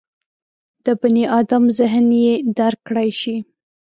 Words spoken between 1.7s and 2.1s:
ذهن